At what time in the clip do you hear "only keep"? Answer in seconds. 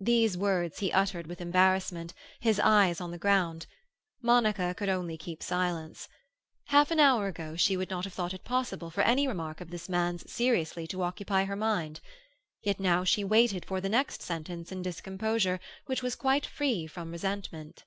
4.88-5.44